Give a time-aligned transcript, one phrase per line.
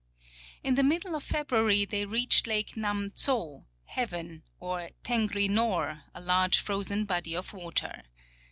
[0.63, 6.19] In the middle of February they reached lake Nam tso(" heaven"), or Tengri nor, a
[6.19, 8.01] large frozen body of water.